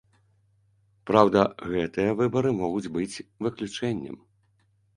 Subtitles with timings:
[1.09, 1.43] Праўда,
[1.75, 4.21] гэтыя выбары могуць быць выключэннем.